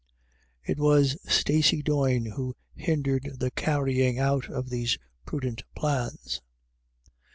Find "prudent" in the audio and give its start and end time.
5.27-5.61